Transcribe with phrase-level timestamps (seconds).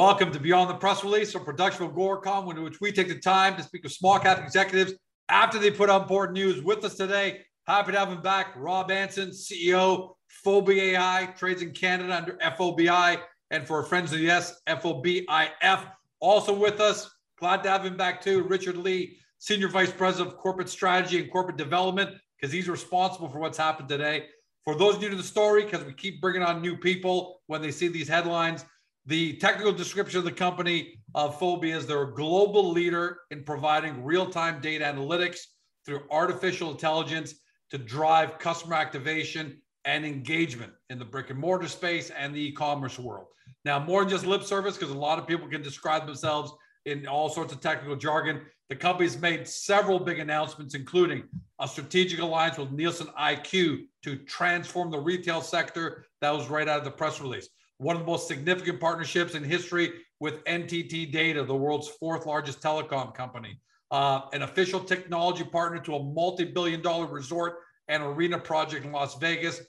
[0.00, 3.18] Welcome to Beyond the Press Release, a production of Agoracom, in which we take the
[3.18, 4.94] time to speak with small cap executives
[5.28, 6.62] after they put on board news.
[6.62, 11.72] With us today, happy to have him back, Rob Anson, CEO, Fobi AI, trades in
[11.72, 15.84] Canada under FOBI, and for our friends of the S, FOBIF.
[16.20, 20.38] Also with us, glad to have him back too, Richard Lee, Senior Vice President of
[20.38, 22.08] Corporate Strategy and Corporate Development,
[22.40, 24.28] because he's responsible for what's happened today.
[24.64, 27.70] For those new to the story, because we keep bringing on new people when they
[27.70, 28.64] see these headlines,
[29.06, 34.04] the technical description of the company of Fobi is they're a global leader in providing
[34.04, 35.38] real-time data analytics
[35.86, 37.34] through artificial intelligence
[37.70, 42.98] to drive customer activation and engagement in the brick and mortar space and the e-commerce
[42.98, 43.28] world.
[43.64, 46.52] Now, more than just lip service, because a lot of people can describe themselves
[46.84, 48.42] in all sorts of technical jargon.
[48.68, 51.24] The company's made several big announcements, including
[51.58, 56.06] a strategic alliance with Nielsen IQ to transform the retail sector.
[56.20, 57.48] That was right out of the press release
[57.80, 62.60] one of the most significant partnerships in history with NTT Data, the world's fourth largest
[62.60, 63.58] telecom company,
[63.90, 68.92] uh, an official technology partner to a multi billion dollar resort and arena project in
[68.92, 69.62] Las Vegas,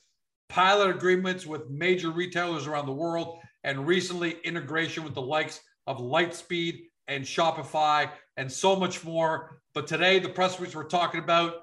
[0.49, 5.99] pilot agreements with major retailers around the world, and recently integration with the likes of
[5.99, 9.61] Lightspeed and Shopify and so much more.
[9.73, 11.61] But today, the press release we're talking about,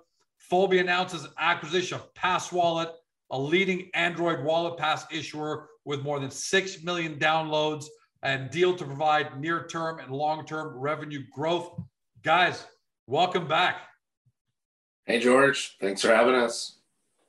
[0.50, 2.88] Fobi announces an acquisition of Pass Wallet,
[3.30, 7.86] a leading Android wallet pass issuer with more than 6 million downloads
[8.22, 11.80] and deal to provide near term and long term revenue growth.
[12.22, 12.66] Guys,
[13.06, 13.76] welcome back.
[15.06, 15.78] Hey, George.
[15.80, 16.80] Thanks for having us.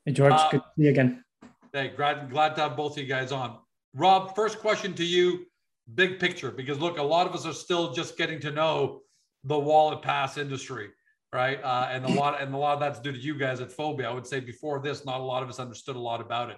[0.03, 0.33] Hey, George.
[0.33, 1.23] Uh, Good to see you again.
[1.71, 3.59] Hey, glad, glad to have both of you guys on.
[3.93, 5.45] Rob, first question to you
[5.95, 9.01] big picture, because look, a lot of us are still just getting to know
[9.45, 10.89] the wallet pass industry
[11.31, 11.63] right?
[11.63, 14.03] Uh, and a lot and a lot of that's due to you guys at Fobi.
[14.03, 16.57] I would say before this, not a lot of us understood a lot about it.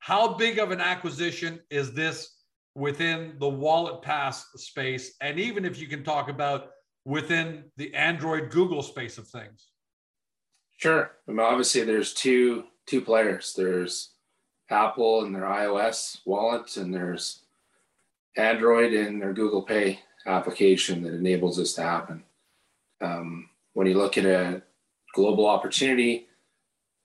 [0.00, 2.36] How big of an acquisition is this
[2.74, 5.14] within the wallet pass space?
[5.20, 6.70] And even if you can talk about
[7.04, 9.68] within the Android Google space of things.
[10.76, 11.10] Sure.
[11.26, 13.52] I mean, obviously there's two two players.
[13.56, 14.10] There's
[14.70, 17.40] Apple and their iOS wallet, and there's
[18.36, 22.22] Android and their Google Pay application that enables this to happen.
[23.00, 24.62] Um, when you look at a
[25.14, 26.27] global opportunity,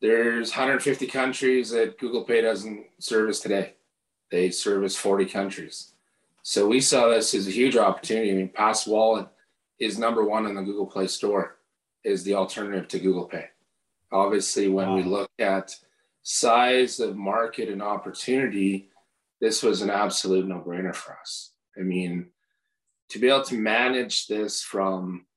[0.03, 3.75] there's 150 countries that Google Pay doesn't service today.
[4.29, 5.93] They service 40 countries.
[6.41, 8.29] So we saw this as a huge opportunity.
[8.31, 9.27] I mean, Pass Wallet
[9.79, 11.55] is number one in the Google Play Store,
[12.03, 13.45] is the alternative to Google Pay.
[14.11, 14.95] Obviously, when wow.
[14.97, 15.73] we look at
[16.21, 18.89] size of market and opportunity,
[19.39, 21.51] this was an absolute no-brainer for us.
[21.77, 22.27] I mean,
[23.07, 25.27] to be able to manage this from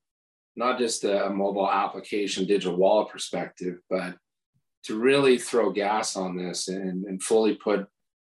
[0.57, 4.17] not just a mobile application digital wallet perspective, but
[4.87, 7.87] to really throw gas on this and, and fully put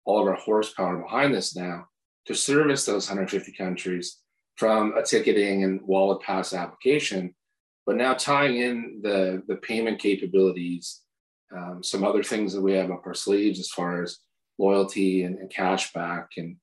[0.04, 1.86] all of our horsepower behind this now
[2.26, 4.18] to service those 150 countries
[4.56, 7.34] from a ticketing and wallet pass application,
[7.86, 11.00] but now tying in the, the payment capabilities,
[11.54, 14.18] um, some other things that we have up our sleeves as far as
[14.58, 16.56] loyalty and, and cashback and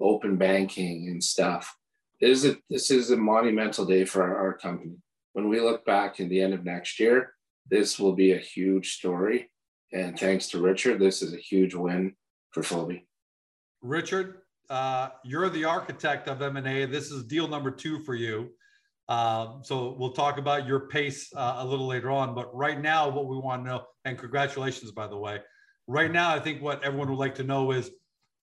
[0.00, 1.74] open banking and stuff.
[2.20, 4.96] This is a, this is a monumental day for our, our company.
[5.32, 7.32] When we look back in the end of next year,
[7.70, 9.50] this will be a huge story.
[9.92, 12.14] And thanks to Richard, this is a huge win
[12.50, 13.02] for Fobi.
[13.80, 16.84] Richard, uh, you're the architect of M&A.
[16.86, 18.50] This is deal number two for you.
[19.08, 22.34] Uh, so we'll talk about your pace uh, a little later on.
[22.34, 25.38] But right now, what we want to know, and congratulations, by the way.
[25.86, 27.90] Right now, I think what everyone would like to know is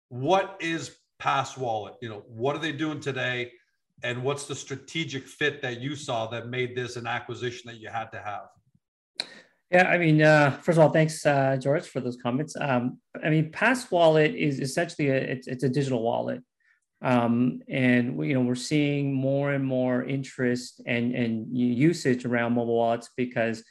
[0.10, 1.94] what is Pass Wallet?
[2.02, 3.52] You know, what are they doing today?
[4.04, 7.90] And what's the strategic fit that you saw that made this an acquisition that you
[7.90, 8.48] had to have?
[9.72, 12.56] Yeah, I mean, uh, first of all, thanks, uh, George, for those comments.
[12.60, 16.42] Um, I mean, Pass Wallet is essentially a, it's, it's a digital wallet,
[17.02, 22.76] um, and you know we're seeing more and more interest and and usage around mobile
[22.76, 23.64] wallets because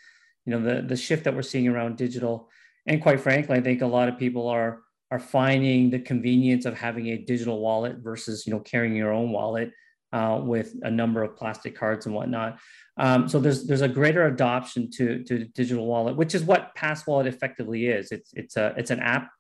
[0.44, 2.50] you know the the shift that we're seeing around digital,
[2.86, 4.80] and quite frankly, I think a lot of people are
[5.12, 9.30] are finding the convenience of having a digital wallet versus you know carrying your own
[9.30, 9.70] wallet
[10.14, 12.58] uh, with a number of plastic cards and whatnot.
[12.96, 17.04] Um, so there's there's a greater adoption to to digital wallet, which is what Pass
[17.06, 18.12] Wallet effectively is.
[18.12, 19.30] It's it's a it's an app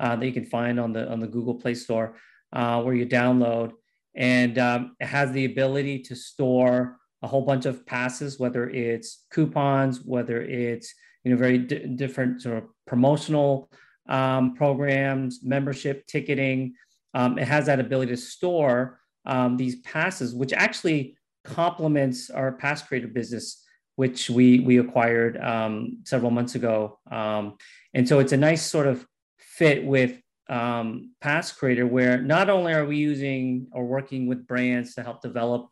[0.00, 2.16] uh, that you can find on the on the Google Play Store
[2.52, 3.72] uh, where you download,
[4.16, 9.24] and um, it has the ability to store a whole bunch of passes, whether it's
[9.30, 10.92] coupons, whether it's
[11.22, 13.70] you know very d- different sort of promotional
[14.08, 16.74] um, programs, membership, ticketing.
[17.14, 22.82] Um, it has that ability to store um, these passes, which actually complements our pass
[22.82, 23.64] creator business,
[23.96, 26.98] which we we acquired um, several months ago.
[27.10, 27.56] Um,
[27.92, 29.06] and so it's a nice sort of
[29.38, 34.94] fit with um, Pass Creator, where not only are we using or working with brands
[34.94, 35.68] to help develop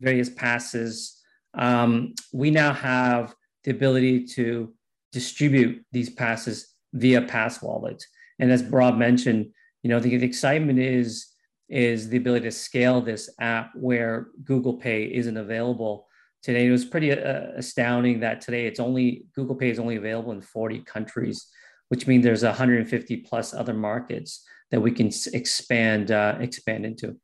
[0.00, 1.20] various passes,
[1.54, 4.74] um, we now have the ability to
[5.12, 8.04] distribute these passes via Pass Wallet.
[8.38, 9.50] And as Rob mentioned,
[9.82, 11.26] you know, the, the excitement is
[11.68, 16.06] is the ability to scale this app where Google Pay isn't available
[16.42, 16.66] today.
[16.66, 20.40] It was pretty uh, astounding that today it's only Google Pay is only available in
[20.40, 21.46] 40 countries,
[21.88, 27.16] which means there's 150 plus other markets that we can expand uh, expand into.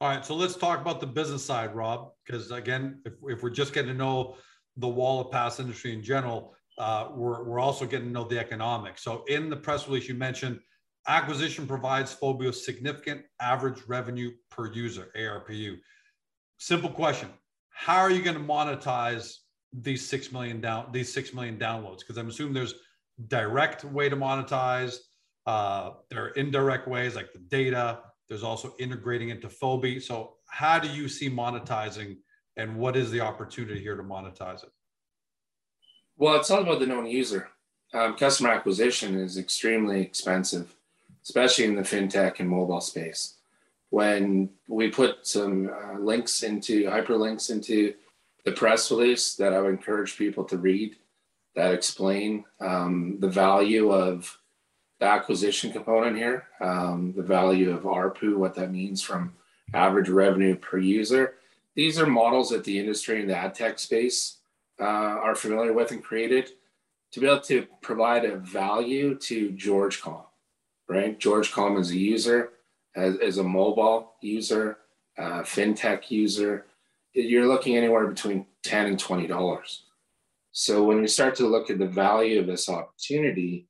[0.00, 3.48] All right, so let's talk about the business side, Rob, because again, if, if we're
[3.48, 4.36] just getting to know
[4.76, 9.02] the wallet pass industry in general, uh, we're, we're also getting to know the economics.
[9.02, 10.60] So in the press release, you mentioned
[11.08, 15.76] acquisition provides Fobi significant average revenue per user, ARPU.
[16.58, 17.28] Simple question.
[17.70, 19.36] How are you going to monetize
[19.72, 22.00] these 6 million down these 6 million downloads?
[22.00, 22.74] Because I'm assuming there's
[23.28, 24.96] direct way to monetize.
[25.46, 28.00] Uh, there are indirect ways like the data.
[28.28, 30.02] There's also integrating into Fobi.
[30.02, 32.16] So how do you see monetizing
[32.56, 34.70] and what is the opportunity here to monetize it?
[36.16, 37.50] Well, it's all about the known user.
[37.92, 40.74] Um, customer acquisition is extremely expensive,
[41.26, 43.34] especially in the fintech and mobile space.
[43.90, 47.94] When we put some uh, links into hyperlinks into
[48.44, 50.96] the press release that I would encourage people to read
[51.56, 54.38] that explain um, the value of
[55.00, 59.34] the acquisition component here, um, the value of ARPU, what that means from
[59.74, 61.34] average revenue per user.
[61.74, 64.36] These are models that the industry and the ad tech space
[64.80, 66.50] uh, are familiar with and created
[67.12, 70.22] to be able to provide a value to GeorgeCom,
[70.88, 71.18] right?
[71.18, 72.50] GeorgeCom is a user,
[72.94, 74.78] as, as a mobile user,
[75.18, 76.66] uh, fintech user,
[77.12, 79.78] you're looking anywhere between 10 and $20.
[80.52, 83.68] So when we start to look at the value of this opportunity,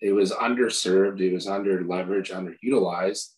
[0.00, 3.30] it was underserved, it was under leveraged, underutilized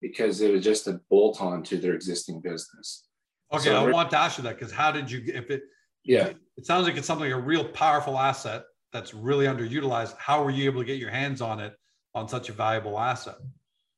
[0.00, 3.04] because it was just a bolt on to their existing business.
[3.52, 5.62] Okay, so I want to ask you that because how did you, if it,
[6.04, 6.30] yeah.
[6.56, 10.14] It sounds like it's something a real powerful asset that's really underutilized.
[10.18, 11.74] How were you able to get your hands on it
[12.14, 13.36] on such a valuable asset?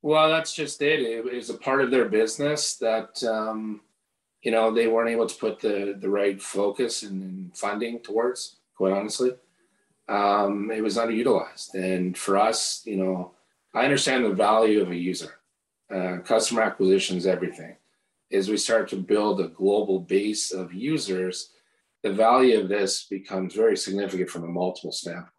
[0.03, 1.01] Well, that's just it.
[1.01, 3.81] It was a part of their business that um,
[4.43, 8.57] you know they weren't able to put the the right focus and, and funding towards.
[8.77, 9.33] Quite honestly,
[10.09, 11.75] um, it was underutilized.
[11.75, 13.33] And for us, you know,
[13.75, 15.41] I understand the value of a user.
[15.93, 17.77] Uh, customer acquisition is everything.
[18.33, 21.53] As we start to build a global base of users,
[22.03, 25.31] the value of this becomes very significant from a multiple standpoint.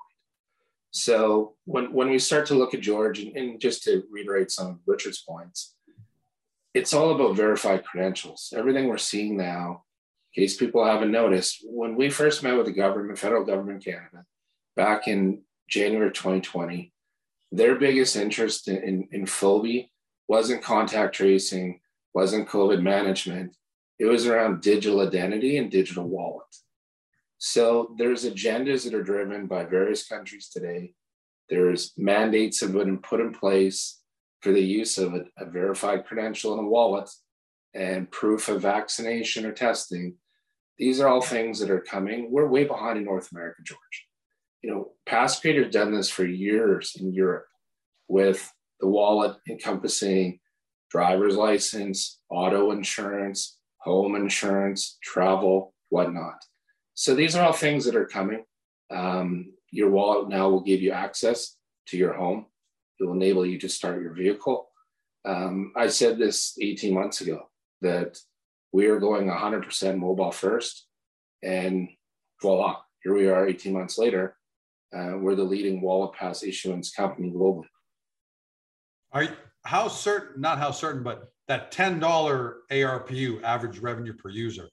[0.91, 4.67] So when, when we start to look at George, and, and just to reiterate some
[4.67, 5.75] of Richard's points,
[6.73, 8.53] it's all about verified credentials.
[8.55, 9.83] Everything we're seeing now,
[10.35, 14.25] in case people haven't noticed, when we first met with the government, federal government Canada,
[14.75, 16.93] back in January 2020,
[17.51, 19.89] their biggest interest in, in, in Fobi
[20.27, 21.79] wasn't contact tracing,
[22.13, 23.55] wasn't COVID management,
[23.99, 26.45] it was around digital identity and digital wallet.
[27.37, 30.93] So there's agendas that are driven by various countries today.
[31.49, 34.01] There's mandates that have been put in place
[34.41, 37.09] for the use of a, a verified credential in a wallet
[37.73, 40.15] and proof of vaccination or testing.
[40.77, 42.31] These are all things that are coming.
[42.31, 44.07] We're way behind in North America, George.
[44.61, 47.45] You know, Passcreator has done this for years in Europe
[48.07, 50.39] with the wallet encompassing
[50.89, 56.43] driver's license, auto insurance, home insurance, travel, whatnot.
[56.97, 58.43] So these are all things that are coming.
[58.89, 61.55] Um, your wallet now will give you access
[61.89, 62.47] to your home.
[62.99, 64.71] It will enable you to start your vehicle.
[65.23, 67.51] Um, I said this 18 months ago
[67.81, 68.17] that
[68.71, 70.87] we are going 100% mobile first.
[71.43, 71.87] And
[72.41, 74.35] voila, here we are 18 months later.
[74.91, 77.69] Uh, we're the leading wallet pass issuance company globally.
[79.11, 79.29] Are you,
[79.65, 81.99] how certain, not how certain, but that $10
[82.71, 84.67] ARPU, average revenue per user,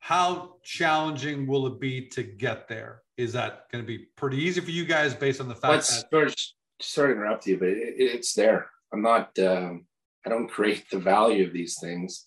[0.00, 3.02] how challenging will it be to get there?
[3.16, 6.02] Is that going to be pretty easy for you guys based on the fact Let's
[6.02, 8.68] that first sorry to interrupt you, but it, it's there.
[8.92, 9.86] I'm not um,
[10.26, 12.26] I don't create the value of these things.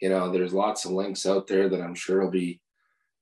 [0.00, 2.60] You know, there's lots of links out there that I'm sure will be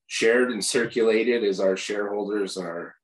[0.06, 2.96] shared and circulated as our shareholders are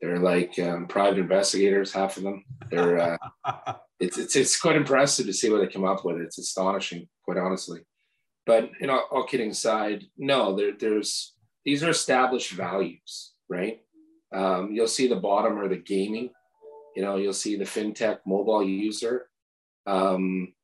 [0.00, 2.44] they're like um, private investigators, half of them.
[2.70, 6.18] They're uh, it's, it's it's quite impressive to see what they come up with.
[6.18, 7.80] It's astonishing, quite honestly.
[8.48, 11.34] But you know, all kidding aside, no, there, there's
[11.66, 13.80] these are established values, right?
[14.34, 16.30] Um, you'll see the bottom or the gaming.
[16.96, 19.28] You know, you'll see the fintech mobile user.
[19.86, 20.54] Um,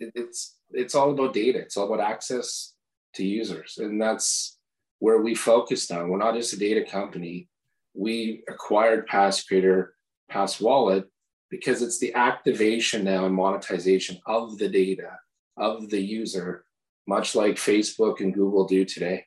[0.00, 1.58] it, it's it's all about data.
[1.58, 2.72] It's all about access
[3.16, 4.58] to users, and that's
[5.00, 6.08] where we focused on.
[6.08, 7.50] We're not just a data company.
[7.92, 9.94] We acquired Pass Creator,
[10.30, 11.06] Pass Wallet
[11.50, 15.18] because it's the activation now and monetization of the data
[15.58, 16.65] of the user,
[17.06, 19.24] much like Facebook and Google do today.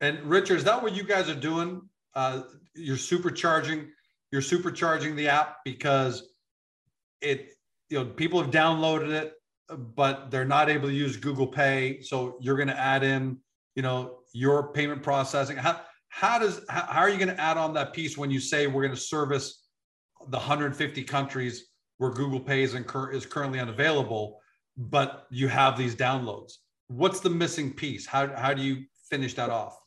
[0.00, 1.82] And Richard, is that what you guys are doing?
[2.14, 2.42] Uh,
[2.74, 3.88] you're supercharging,
[4.30, 6.30] you're supercharging the app because
[7.20, 7.50] it,
[7.88, 9.34] you know, people have downloaded it,
[9.94, 12.02] but they're not able to use Google Pay.
[12.02, 13.38] So you're going to add in,
[13.76, 15.56] you know, your payment processing.
[15.56, 18.40] How how does how, how are you going to add on that piece when you
[18.40, 19.66] say we're going to service
[20.28, 21.68] the 150 countries
[21.98, 24.40] where Google Pay is, incur- is currently unavailable,
[24.76, 26.54] but you have these downloads?
[26.88, 28.06] What's the missing piece?
[28.06, 29.78] How how do you finish that off?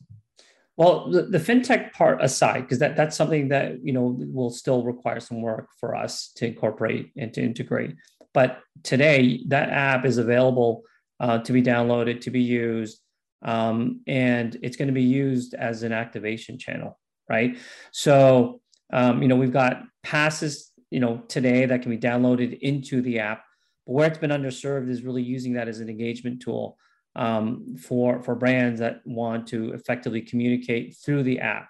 [0.76, 4.84] Well, the, the fintech part aside, because that, that's something that you know will still
[4.84, 7.96] require some work for us to incorporate and to integrate.
[8.34, 10.82] But today, that app is available
[11.20, 13.00] uh, to be downloaded, to be used,
[13.42, 16.98] um, and it's going to be used as an activation channel,
[17.30, 17.56] right?
[17.92, 18.60] So,
[18.92, 23.20] um, you know, we've got passes, you know, today that can be downloaded into the
[23.20, 23.45] app.
[23.86, 26.76] But where it's been underserved is really using that as an engagement tool
[27.14, 31.68] um, for, for brands that want to effectively communicate through the app.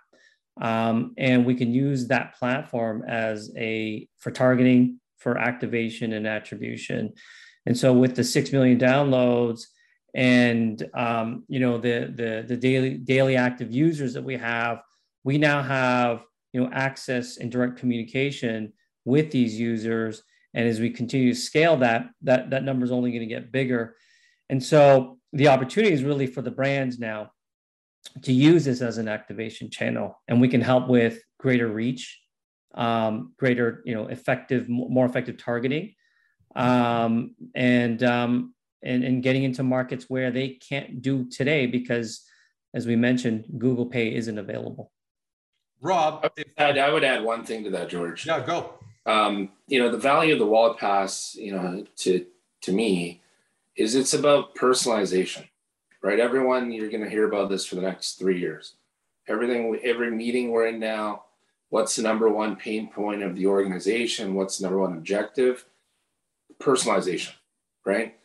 [0.61, 7.13] Um, and we can use that platform as a for targeting, for activation and attribution.
[7.67, 9.65] And so with the 6 million downloads
[10.15, 14.81] and um, you know the, the, the daily, daily active users that we have,
[15.25, 18.73] we now have you know, access and direct communication
[19.05, 20.23] with these users.
[20.57, 23.53] And as we continue to scale that, that, that number is only going to get
[23.53, 23.95] bigger.
[24.49, 27.31] And so the opportunity is really for the brands now
[28.23, 32.21] to use this as an activation channel and we can help with greater reach
[32.75, 35.95] um, greater you know effective more effective targeting
[36.55, 42.25] um, and, um, and and getting into markets where they can't do today because
[42.75, 44.93] as we mentioned google pay isn't available.
[45.81, 48.27] Rob if, I would add one thing to that george.
[48.27, 48.75] Yeah go
[49.07, 52.27] um, you know the value of the wallet pass you know to
[52.63, 53.23] to me
[53.77, 55.47] is it's about personalization,
[56.03, 56.19] right?
[56.19, 58.75] Everyone, you're going to hear about this for the next three years.
[59.29, 61.25] Everything, every meeting we're in now,
[61.69, 64.35] what's the number one pain point of the organization?
[64.35, 65.67] What's the number one objective?
[66.59, 67.35] Personalization,
[67.85, 68.17] right?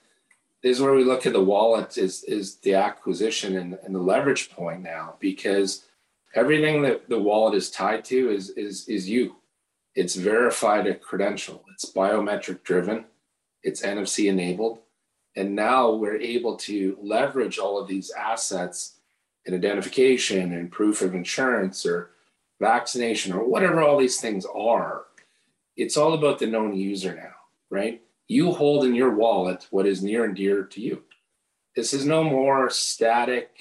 [0.64, 4.00] This is where we look at the wallet is, is the acquisition and, and the
[4.00, 5.86] leverage point now, because
[6.36, 9.36] everything that the wallet is tied to is, is, is you.
[9.96, 11.66] It's verified a credential.
[11.74, 13.06] It's biometric driven.
[13.64, 14.80] It's NFC enabled
[15.36, 18.98] and now we're able to leverage all of these assets
[19.46, 22.12] in identification and proof of insurance or
[22.60, 25.06] vaccination or whatever all these things are.
[25.78, 27.34] It's all about the known user now,
[27.70, 28.02] right?
[28.28, 31.04] You hold in your wallet what is near and dear to you.
[31.76, 33.58] This is no more static,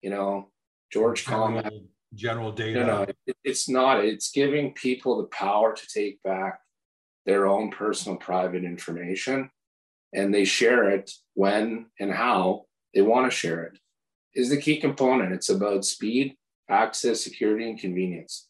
[0.00, 0.48] you know,
[0.90, 1.62] George general,
[2.14, 2.86] general data.
[2.86, 4.04] Know, it, it's not.
[4.04, 6.60] It's giving people the power to take back
[7.26, 9.50] their own personal private information
[10.12, 12.64] and they share it when and how
[12.94, 13.78] they want to share it
[14.34, 15.32] is the key component.
[15.32, 16.36] It's about speed,
[16.68, 18.48] access, security, and convenience.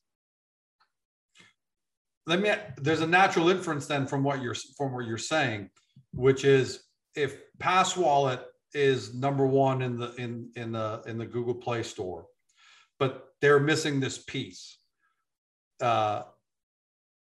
[2.26, 2.52] Let me.
[2.76, 5.70] There's a natural inference then from what you're from what you're saying,
[6.12, 6.84] which is
[7.16, 8.40] if Pass Wallet
[8.74, 12.26] is number one in the in in the in the Google Play Store,
[13.02, 14.78] but they're missing this piece.
[15.80, 16.22] Uh,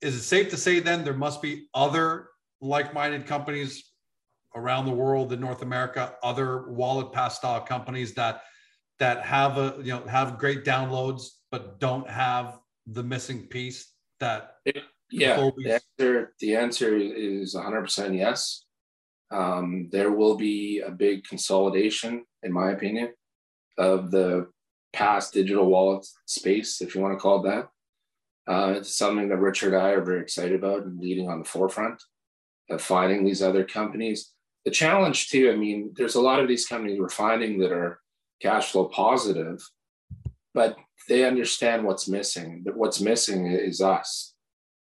[0.03, 2.29] is it safe to say then there must be other
[2.61, 3.91] like-minded companies
[4.55, 8.43] around the world in North America, other wallet pass style companies that
[8.99, 14.57] that have a you know have great downloads but don't have the missing piece that
[15.11, 18.67] yeah the answer, the answer is 100% yes
[19.31, 23.09] um, there will be a big consolidation in my opinion
[23.79, 24.47] of the
[24.93, 27.69] past digital wallet space if you want to call it that
[28.53, 31.45] uh, it's something that richard and i are very excited about and leading on the
[31.45, 32.03] forefront
[32.71, 34.33] of finding these other companies
[34.65, 38.01] the challenge too, I mean, there's a lot of these companies we're finding that are
[38.43, 39.63] cash flow positive,
[40.53, 40.77] but
[41.09, 42.63] they understand what's missing.
[42.65, 44.35] That what's missing is us.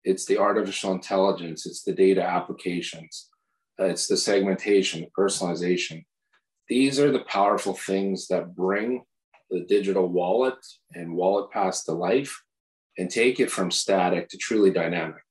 [0.03, 3.29] It's the artificial intelligence, it's the data applications,
[3.79, 6.03] uh, it's the segmentation, the personalization.
[6.67, 9.03] These are the powerful things that bring
[9.49, 10.55] the digital wallet
[10.93, 12.41] and wallet pass to life
[12.97, 15.21] and take it from static to truly dynamic.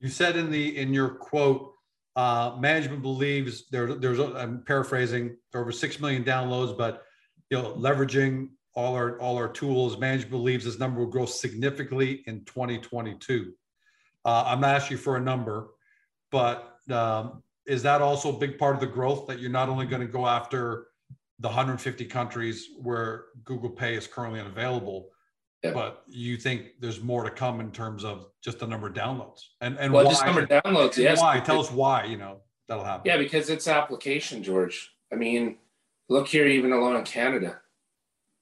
[0.00, 1.72] You said in the in your quote
[2.18, 7.04] uh, management believes there, there's, I'm paraphrasing, there over 6 million downloads, but,
[7.48, 12.24] you know, leveraging all our, all our tools, management believes this number will grow significantly
[12.26, 13.52] in 2022.
[14.24, 15.68] Uh, I'm asking you for a number,
[16.32, 19.86] but um, is that also a big part of the growth that you're not only
[19.86, 20.88] going to go after
[21.40, 25.10] the 150 countries where Google Pay is currently unavailable,
[25.64, 25.74] Yep.
[25.74, 29.40] But you think there's more to come in terms of just the number of downloads
[29.60, 30.10] and and well, why?
[30.12, 31.20] Just number of downloads, yes.
[31.20, 31.40] Why?
[31.40, 32.04] Tell us why.
[32.04, 33.02] You know that'll happen.
[33.06, 34.92] Yeah, because it's application, George.
[35.12, 35.56] I mean,
[36.08, 37.60] look here, even alone in Canada.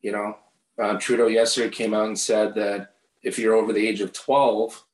[0.03, 0.37] You know,
[0.79, 4.85] uh, Trudeau yesterday came out and said that if you're over the age of 12,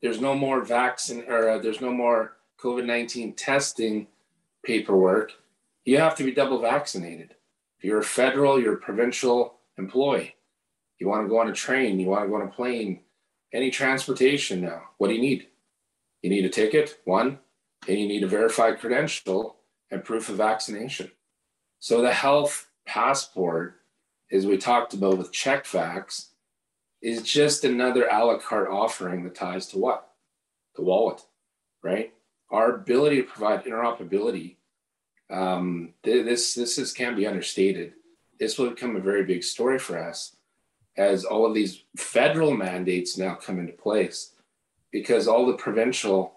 [0.00, 4.06] there's no more vaccine or uh, there's no more COVID 19 testing
[4.64, 5.32] paperwork.
[5.84, 7.34] You have to be double vaccinated.
[7.84, 10.36] You're a federal, you're a provincial employee.
[10.98, 13.00] You want to go on a train, you want to go on a plane,
[13.52, 14.84] any transportation now.
[14.96, 15.48] What do you need?
[16.22, 17.40] You need a ticket, one,
[17.86, 19.56] and you need a verified credential
[19.90, 21.10] and proof of vaccination.
[21.78, 23.74] So the health passport,
[24.32, 26.28] as we talked about with CheckVax,
[27.02, 30.08] is just another a la carte offering that ties to what?
[30.74, 31.20] The wallet,
[31.82, 32.14] right?
[32.50, 34.56] Our ability to provide interoperability,
[35.30, 37.94] um, this this is can't be understated.
[38.38, 40.36] This will become a very big story for us
[40.96, 44.32] as all of these federal mandates now come into place,
[44.92, 46.34] because all the provincial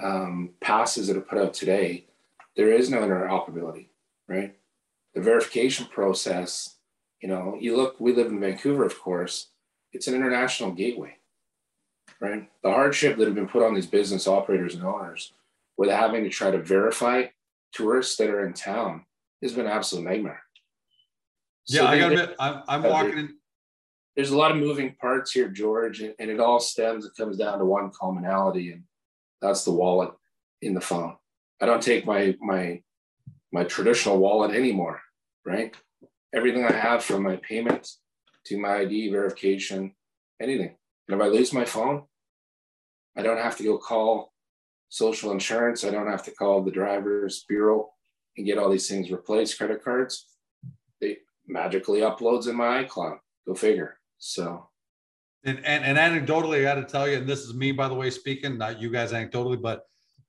[0.00, 2.06] um, passes that are put out today,
[2.56, 3.88] there is no interoperability,
[4.28, 4.54] right?
[5.14, 6.76] The verification process,
[7.20, 9.48] you know, you look, we live in Vancouver, of course,
[9.92, 11.16] it's an international gateway,
[12.20, 12.48] right?
[12.62, 15.32] The hardship that have been put on these business operators and owners
[15.76, 17.24] with having to try to verify
[17.72, 19.04] tourists that are in town
[19.42, 20.42] has been an absolute nightmare.
[21.66, 23.34] Yeah, I admit, I'm, I'm walking in.
[24.16, 27.36] There's a lot of moving parts here, George, and, and it all stems, it comes
[27.36, 28.84] down to one commonality, and
[29.40, 30.10] that's the wallet
[30.62, 31.16] in the phone.
[31.60, 32.82] I don't take my my
[33.52, 35.00] my traditional wallet anymore,
[35.44, 35.74] right?
[36.34, 38.00] Everything I have from my payments
[38.46, 39.94] to my ID verification,
[40.40, 40.76] anything.
[41.08, 42.04] And if I lose my phone,
[43.16, 44.32] I don't have to go call
[44.88, 45.84] social insurance.
[45.84, 47.90] I don't have to call the driver's bureau
[48.36, 50.26] and get all these things replaced, credit cards.
[51.00, 53.18] They magically uploads in my iCloud.
[53.46, 53.98] Go figure.
[54.18, 54.68] So
[55.44, 57.94] and, and, and anecdotally, I got to tell you, and this is me, by the
[57.94, 59.82] way, speaking, not you guys anecdotally, but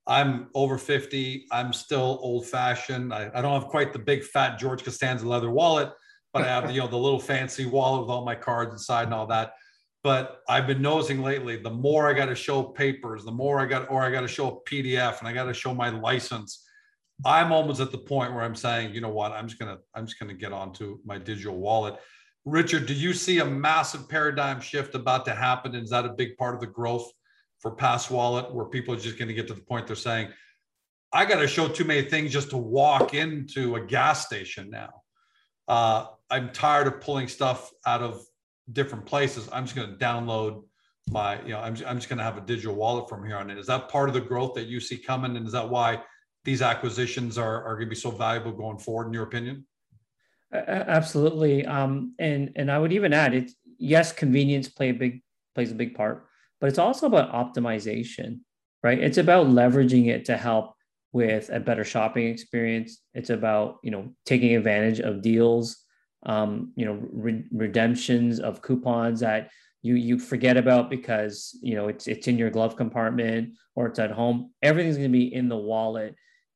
[0.06, 1.46] I'm over 50.
[1.50, 3.12] I'm still old fashioned.
[3.12, 5.90] I, I don't have quite the big fat George Costanza leather wallet,
[6.32, 9.14] but I have, you know, the little fancy wallet with all my cards inside and
[9.14, 9.52] all that.
[10.02, 13.66] But I've been noticing lately, the more I got to show papers, the more I
[13.66, 16.66] got, or I got to show a PDF and I got to show my license.
[17.24, 20.06] I'm almost at the point where I'm saying, you know what, I'm just gonna, I'm
[20.06, 21.98] just gonna get onto my digital wallet.
[22.46, 25.74] Richard, do you see a massive paradigm shift about to happen?
[25.74, 27.10] And is that a big part of the growth
[27.58, 30.28] for Pass Wallet, where people are just going to get to the point they're saying,
[31.12, 35.02] I got to show too many things just to walk into a gas station now.
[35.68, 38.24] Uh, I'm tired of pulling stuff out of
[38.72, 39.48] different places.
[39.52, 40.64] I'm just going to download
[41.10, 43.50] my, you know, I'm, I'm just going to have a digital wallet from here on
[43.50, 43.58] in.
[43.58, 45.36] Is that part of the growth that you see coming?
[45.36, 46.02] And is that why
[46.44, 49.66] these acquisitions are, are going to be so valuable going forward, in your opinion?
[50.52, 53.52] Absolutely, um, and and I would even add it.
[53.78, 55.22] Yes, convenience play a big
[55.54, 56.26] plays a big part,
[56.60, 58.40] but it's also about optimization,
[58.82, 58.98] right?
[58.98, 60.74] It's about leveraging it to help
[61.12, 63.00] with a better shopping experience.
[63.14, 65.84] It's about you know taking advantage of deals,
[66.24, 69.50] um, you know, re- redemptions of coupons that
[69.82, 73.98] you you forget about because you know it's it's in your glove compartment or it's
[73.98, 74.52] at home.
[74.62, 76.14] Everything's going to be in the wallet,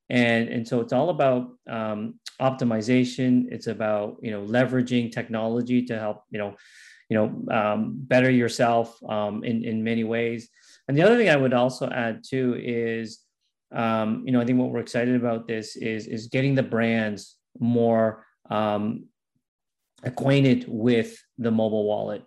[0.09, 3.45] and and so it's all about um, optimization.
[3.51, 6.55] It's about you know leveraging technology to help you know
[7.09, 10.49] you know um, better yourself um, in in many ways.
[10.87, 13.21] And the other thing i would also add too is
[13.73, 17.37] um, you know i think what we're excited about this is is getting the brands
[17.59, 19.05] more um,
[20.05, 22.23] acquainted with the mobile wallet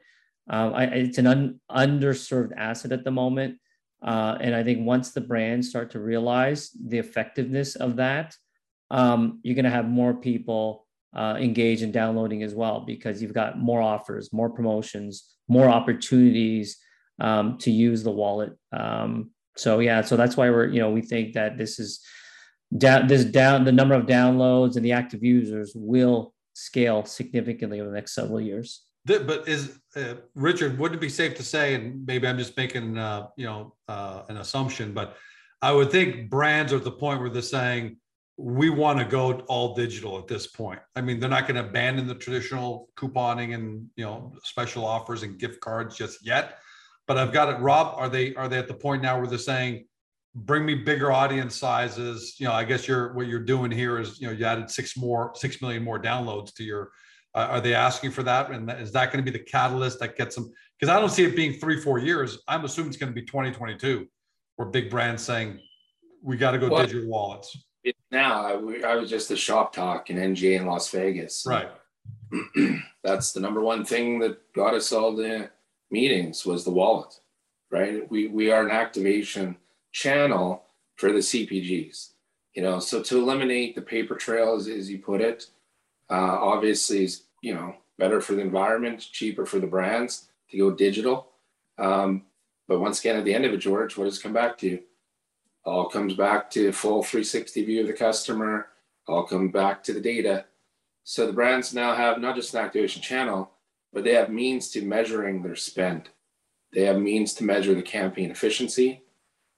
[0.50, 3.58] um, I, it's an un, underserved asset at the moment
[4.02, 8.34] uh, and i think once the brands start to realize the effectiveness of that
[8.90, 13.34] um, you're going to have more people uh, engage in downloading as well because you've
[13.34, 16.78] got more offers, more promotions, more opportunities
[17.20, 18.52] um, to use the wallet.
[18.72, 22.00] Um, so yeah, so that's why we're you know we think that this is
[22.76, 27.88] down this down the number of downloads and the active users will scale significantly over
[27.88, 28.82] the next several years.
[29.04, 30.78] But is uh, Richard?
[30.78, 34.22] Wouldn't it be safe to say, and maybe I'm just making uh, you know uh,
[34.28, 35.16] an assumption, but
[35.62, 37.96] I would think brands are at the point where they're saying
[38.36, 40.80] we want to go all digital at this point.
[40.94, 45.22] I mean, they're not going to abandon the traditional couponing and you know special offers
[45.22, 46.58] and gift cards just yet.
[47.06, 47.94] But I've got it, Rob.
[47.96, 49.86] Are they are they at the point now where they're saying,
[50.44, 52.36] bring me bigger audience sizes?
[52.38, 54.96] You know, I guess you're what you're doing here is you know you added six
[54.96, 56.90] more six million more downloads to your.
[57.34, 58.50] Uh, are they asking for that?
[58.50, 60.50] And is that going to be the catalyst that gets them?
[60.78, 62.38] Because I don't see it being three four years.
[62.48, 64.06] I'm assuming it's going to be 2022,
[64.56, 65.60] where big brands saying
[66.22, 67.56] we got to go well, digital wallets
[68.10, 68.46] now.
[68.46, 71.44] I, I was just a shop talk in NGA in Las Vegas.
[71.46, 71.70] Right.
[73.02, 75.50] That's the number one thing that got us all the
[75.90, 77.14] meetings was the wallet,
[77.70, 78.10] right?
[78.10, 79.56] We, we are an activation
[79.92, 80.64] channel
[80.96, 82.10] for the CPGs,
[82.54, 85.46] you know, so to eliminate the paper trail, as, as you put it,
[86.10, 90.70] uh, obviously is, you know, better for the environment, cheaper for the brands to go
[90.70, 91.28] digital.
[91.78, 92.24] Um,
[92.66, 94.80] but once again, at the end of it, George, what does it come back to?
[95.64, 98.68] All comes back to full 360 view of the customer,
[99.06, 100.44] all come back to the data.
[101.04, 103.50] So the brands now have not just an activation channel,
[103.92, 106.10] but they have means to measuring their spend.
[106.72, 109.02] They have means to measure the campaign efficiency.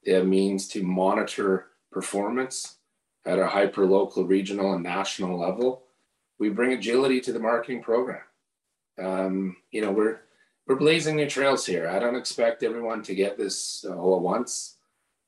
[0.07, 2.77] Have means to monitor performance
[3.27, 5.83] at a hyper local, regional, and national level.
[6.39, 8.23] We bring agility to the marketing program.
[8.99, 10.21] Um, you know, we're
[10.67, 11.89] we're blazing new trails here.
[11.89, 14.77] I don't expect everyone to get this all at once,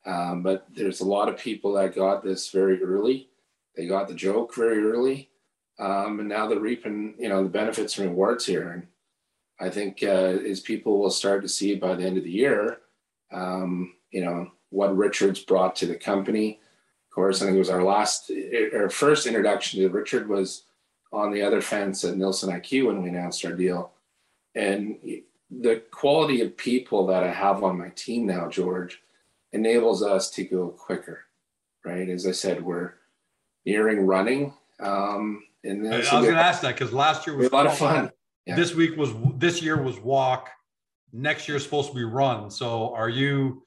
[0.06, 3.28] um, but there's a lot of people that got this very early.
[3.76, 5.30] They got the joke very early,
[5.78, 8.70] um, and now they're reaping, you know, the benefits and rewards here.
[8.70, 8.86] And
[9.60, 12.78] I think uh, as people will start to see by the end of the year,
[13.32, 16.60] um, you know, what Richard's brought to the company.
[17.08, 18.30] Of course, I think it was our last,
[18.74, 20.64] our first introduction to Richard was
[21.12, 23.92] on the other fence at Nielsen IQ when we announced our deal.
[24.54, 24.98] And
[25.50, 29.02] the quality of people that I have on my team now, George,
[29.52, 31.24] enables us to go quicker,
[31.84, 32.08] right?
[32.08, 32.94] As I said, we're
[33.66, 34.54] nearing running.
[34.80, 37.76] Um, and I was going to ask that because last year was a lot of
[37.76, 38.10] fun.
[38.46, 38.56] Yeah.
[38.56, 40.48] This week was this year was walk.
[41.12, 42.50] Next year is supposed to be run.
[42.50, 43.62] So are you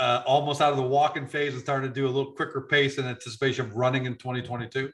[0.00, 2.98] uh, almost out of the walking phase and starting to do a little quicker pace
[2.98, 4.90] in anticipation of running in 2022?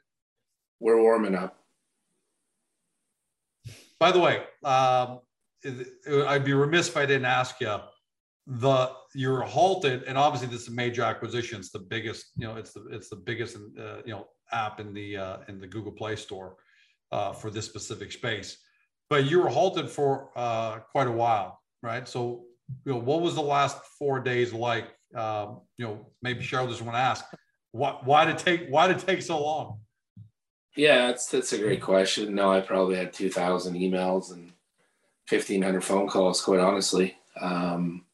[0.79, 1.57] We're warming up.
[3.99, 5.21] By the way, um,
[6.27, 7.77] I'd be remiss if I didn't ask you
[8.45, 11.59] the you're halted, and obviously this is a major acquisition.
[11.59, 14.93] It's the biggest, you know, it's the it's the biggest, uh, you know, app in
[14.93, 16.57] the uh, in the Google Play Store
[17.11, 18.57] uh, for this specific space.
[19.09, 22.07] But you were halted for uh, quite a while, right?
[22.07, 22.43] So,
[22.85, 24.89] you know, what was the last four days like?
[25.15, 27.25] Um, you know, maybe Cheryl just want to ask,
[27.71, 29.79] why why did take why did take so long?
[30.75, 32.35] Yeah, that's that's a great question.
[32.35, 34.51] No, I probably had two thousand emails and
[35.27, 36.41] fifteen hundred phone calls.
[36.41, 38.05] Quite honestly, um,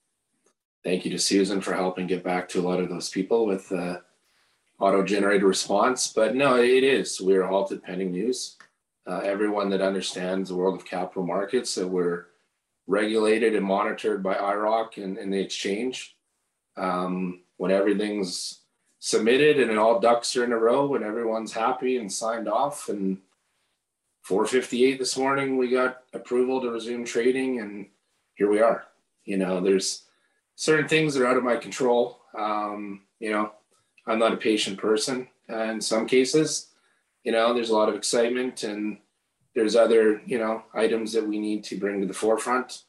[0.83, 3.71] thank you to Susan for helping get back to a lot of those people with
[3.71, 3.97] uh,
[4.79, 6.13] auto-generated response.
[6.13, 7.19] But no, it is.
[7.19, 8.57] We're halted pending news.
[9.05, 12.27] Uh, everyone that understands the world of capital markets that we're
[12.87, 16.15] regulated and monitored by IIROC and, and the exchange.
[16.77, 18.61] Um, when everything's
[18.99, 22.87] submitted and all ducks are in a row and everyone's happy and signed off.
[22.87, 23.17] And
[24.21, 27.87] 458 this morning we got approval to resume trading and
[28.35, 28.85] here we are.
[29.25, 30.03] You know there's
[30.55, 32.21] certain things that are out of my control.
[32.37, 33.51] Um, you know
[34.07, 35.27] i'm not a patient person.
[35.49, 36.69] Uh, in some cases
[37.25, 38.97] you know there's a lot of excitement and
[39.53, 42.83] there's other you know items that we need to bring to the forefront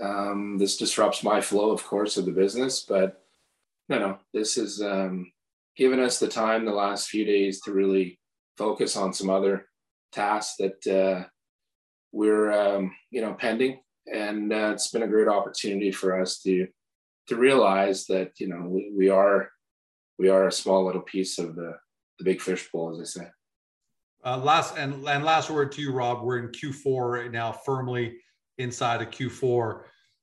[0.00, 3.22] um, this disrupts my flow of course of the business but
[3.88, 5.30] no no this has um,
[5.76, 8.18] given us the time the last few days to really
[8.56, 9.66] focus on some other
[10.12, 11.26] tasks that uh,
[12.12, 13.80] we're um, you know pending,
[14.12, 16.66] and uh, it's been a great opportunity for us to
[17.28, 19.50] to realize that you know we, we are
[20.18, 21.74] we are a small little piece of the
[22.18, 23.28] the big fishbowl, as I say.
[24.22, 26.22] Uh, last and, and last word to you, Rob.
[26.22, 28.18] We're in Q4 right now, firmly
[28.60, 29.82] inside of Q4.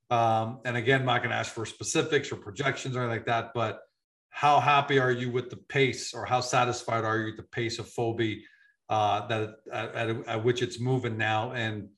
[0.09, 3.25] Um, and again, I'm not going to ask for specifics or projections or anything like
[3.25, 3.81] that, but
[4.29, 7.79] how happy are you with the pace or how satisfied are you with the pace
[7.79, 8.41] of Fobi
[8.89, 11.51] uh, that at, at, at, which it's moving now?
[11.51, 11.89] And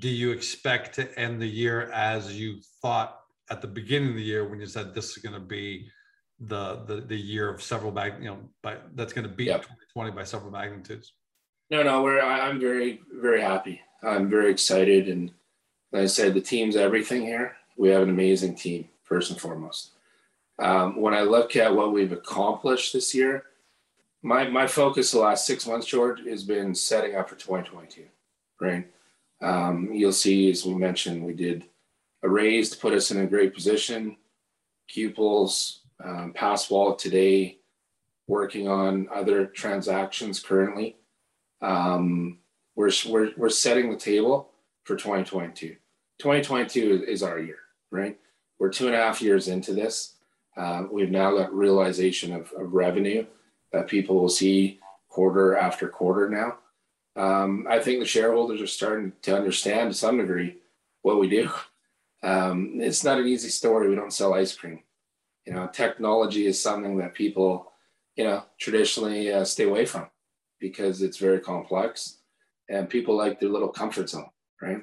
[0.00, 4.22] do you expect to end the year as you thought at the beginning of the
[4.22, 5.88] year when you said this is going to be
[6.40, 9.62] the, the the year of several mag, you know, by that's going to beat yep.
[9.62, 11.14] 2020 by several magnitudes?
[11.70, 13.80] No, no, we're I'm very very happy.
[14.02, 15.30] I'm very excited, and
[15.94, 17.54] like I said, the team's everything here.
[17.76, 19.92] We have an amazing team first and foremost.
[20.58, 23.44] Um, when I look at what we've accomplished this year,
[24.20, 28.06] my, my focus the last six months, George, has been setting up for 2022,
[28.60, 28.88] right?
[29.40, 31.64] Um, you'll see, as we mentioned, we did
[32.24, 34.16] a raise to put us in a great position.
[34.92, 37.58] Qples, um, Pass Wallet today,
[38.26, 40.96] working on other transactions currently.
[41.62, 42.38] Um,
[42.74, 44.50] we're, we're, we're setting the table
[44.82, 45.76] for 2022.
[46.18, 47.58] 2022 is our year,
[47.90, 48.18] right?
[48.58, 50.14] We're two and a half years into this.
[50.56, 53.26] Uh, we've now got realization of, of, revenue
[53.72, 56.58] that people will see quarter after quarter now.
[57.20, 60.58] Um, I think the shareholders are starting to understand to some degree
[61.02, 61.50] what we do.
[62.22, 63.86] Um, it's not an easy story.
[63.86, 64.82] We don't sell ice cream.
[65.44, 67.70] You know, technology is something that people,
[68.16, 70.06] you know, traditionally uh, stay away from
[70.58, 72.20] because it's very complex
[72.70, 74.30] and people like their little comfort zone,
[74.62, 74.82] right?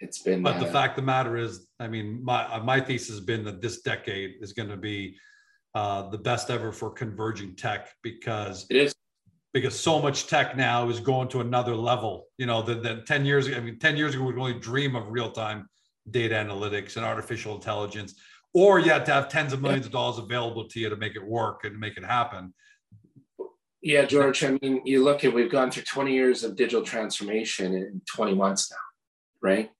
[0.00, 0.42] It's been.
[0.42, 3.20] But the uh, fact of the matter is, I mean, my uh, my thesis has
[3.20, 5.16] been that this decade is going to be
[5.74, 8.94] uh, the best ever for converging tech because it is
[9.52, 12.26] because so much tech now is going to another level.
[12.38, 14.58] You know, that that ten years ago, I mean, ten years ago we could only
[14.58, 15.68] dream of real time
[16.10, 18.14] data analytics and artificial intelligence,
[18.52, 21.16] or you had to have tens of millions of dollars available to you to make
[21.16, 22.52] it work and make it happen.
[23.80, 24.42] Yeah, George.
[24.42, 28.34] I mean, you look at we've gone through 20 years of digital transformation in 20
[28.34, 28.76] months now,
[29.42, 29.70] right?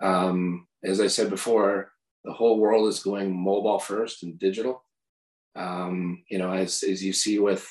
[0.00, 1.92] Um, as I said before,
[2.24, 4.84] the whole world is going mobile first and digital.
[5.54, 7.66] Um, you know, as as you see with,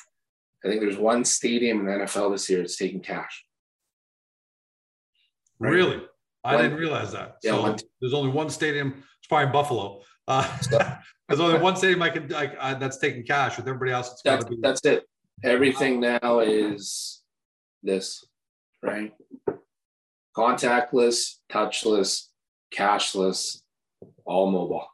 [0.64, 3.44] I think there's one stadium in the NFL this year that's taking cash.
[5.58, 5.70] Right?
[5.70, 6.02] Really,
[6.42, 7.36] I one, didn't realize that.
[7.42, 9.04] Yeah, so one, there's only one stadium.
[9.18, 10.02] It's probably in Buffalo.
[10.26, 10.58] Uh,
[11.28, 13.56] there's only one stadium I can I, I, that's taking cash.
[13.56, 14.56] With everybody else, it's that's, be.
[14.60, 15.04] That's it.
[15.44, 17.22] Everything now is
[17.82, 18.24] this,
[18.82, 19.12] right?
[20.36, 22.26] Contactless, touchless,
[22.74, 23.62] cashless,
[24.24, 24.86] all mobile.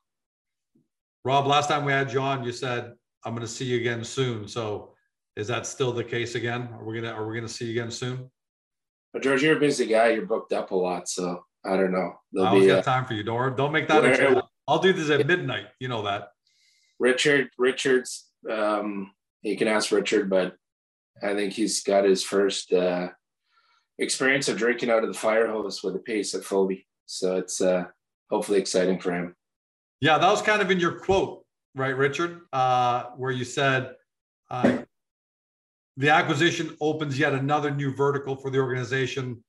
[1.25, 2.93] Rob, last time we had you on, you said
[3.25, 4.47] I'm going to see you again soon.
[4.47, 4.95] So,
[5.37, 6.69] is that still the case again?
[6.75, 8.31] Are we gonna Are we gonna see you again soon?
[9.13, 10.11] But George, you're a busy guy.
[10.11, 12.13] You're booked up a lot, so I don't know.
[12.33, 13.55] There'll I always got uh, time for you, Dora.
[13.57, 14.03] Don't make that.
[14.03, 15.67] Where, I'll do this at midnight.
[15.81, 16.29] You know that.
[16.99, 18.29] Richard, Richard's.
[18.51, 20.55] Um, you can ask Richard, but
[21.23, 23.09] I think he's got his first uh,
[23.99, 26.85] experience of drinking out of the fire hose with a pace at Fobi.
[27.07, 27.85] So it's uh,
[28.31, 29.35] hopefully exciting for him.
[30.01, 33.95] Yeah, that was kind of in your quote, right, Richard, uh, where you said
[34.51, 34.79] uh,
[35.97, 39.43] the acquisition opens yet another new vertical for the organization.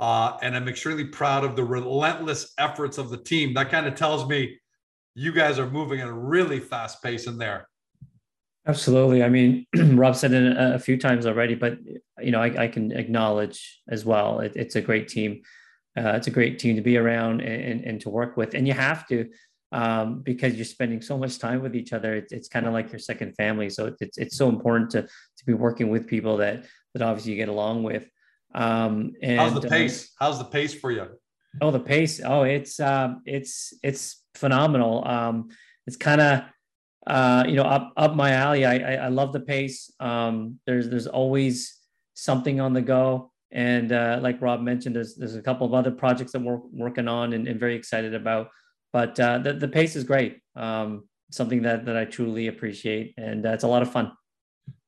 [0.00, 3.54] Uh, and I'm extremely proud of the relentless efforts of the team.
[3.54, 4.58] That kind of tells me
[5.14, 7.68] you guys are moving at a really fast pace in there.
[8.66, 9.22] Absolutely.
[9.22, 11.78] I mean, Rob said it a few times already, but
[12.20, 14.40] you know, I, I can acknowledge as well.
[14.40, 15.42] It, it's a great team.
[15.96, 18.72] Uh, it's a great team to be around and, and, to work with, and you
[18.72, 19.30] have to
[19.70, 22.14] um, because you're spending so much time with each other.
[22.14, 23.70] It's, it's kind of like your second family.
[23.70, 27.38] So it's it's so important to to be working with people that that obviously you
[27.38, 28.08] get along with.
[28.54, 30.12] Um, and, How's the uh, pace?
[30.18, 31.06] How's the pace for you?
[31.60, 32.20] Oh, the pace.
[32.24, 35.06] Oh, it's um, it's it's phenomenal.
[35.06, 35.50] Um,
[35.86, 36.44] it's kind of
[37.06, 38.64] uh, you know up up my alley.
[38.64, 39.90] I, I, I love the pace.
[40.00, 41.78] Um, there's there's always
[42.14, 43.30] something on the go.
[43.50, 47.06] And uh, like Rob mentioned, there's there's a couple of other projects that we're working
[47.06, 48.48] on and, and very excited about.
[48.92, 50.40] But uh, the, the pace is great.
[50.56, 53.14] Um, something that, that I truly appreciate.
[53.16, 54.12] And uh, it's a lot of fun.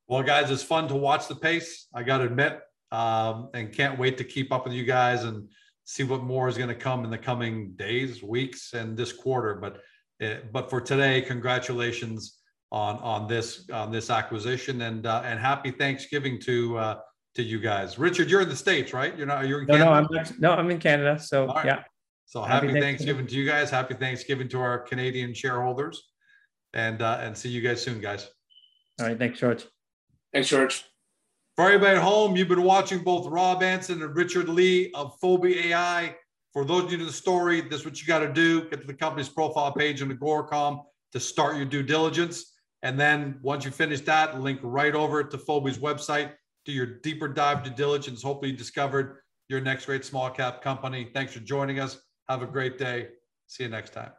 [0.09, 1.89] Well, guys, it's fun to watch the pace.
[1.93, 2.61] I got to admit,
[2.93, 5.49] um, and can't wait to keep up with you guys and
[5.85, 9.55] see what more is going to come in the coming days, weeks, and this quarter.
[9.57, 9.79] But
[10.23, 12.39] uh, but for today, congratulations
[12.73, 16.99] on on this on this acquisition and uh, and happy Thanksgiving to uh,
[17.35, 17.99] to you guys.
[17.99, 19.17] Richard, you're in the states, right?
[19.17, 19.47] You're not.
[19.47, 20.09] You're in no, Canada?
[20.11, 21.19] no, I'm no, I'm in Canada.
[21.19, 21.67] So right.
[21.67, 21.83] yeah.
[22.25, 22.83] So happy, happy Thanksgiving.
[22.83, 23.27] Thanksgiving.
[23.27, 23.71] to you guys.
[23.71, 26.11] Happy Thanksgiving to our Canadian shareholders,
[26.73, 28.29] and uh, and see you guys soon, guys.
[29.01, 29.67] All right, thanks, George.
[30.33, 30.85] Thanks, George.
[31.57, 35.67] For everybody at home, you've been watching both Rob Anson and Richard Lee of Fobi
[35.67, 36.15] AI.
[36.57, 38.87] For those new to the story, this is what you got to do: get to
[38.87, 43.71] the company's profile page on Agoracom to start your due diligence, and then once you
[43.71, 46.33] finish that, link right over to Fobi's website.
[46.65, 48.23] Do your deeper dive due diligence.
[48.23, 49.19] Hopefully, you discovered
[49.51, 51.11] your next great small cap company.
[51.13, 51.99] Thanks for joining us.
[52.31, 53.09] Have a great day.
[53.49, 54.13] See you next time.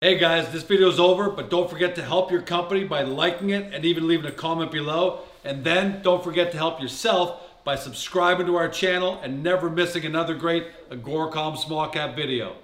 [0.00, 3.50] Hey guys, this video is over, but don't forget to help your company by liking
[3.50, 5.20] it and even leaving a comment below.
[5.44, 10.04] And then don't forget to help yourself by subscribing to our channel and never missing
[10.04, 12.54] another great Agoracom small cap video.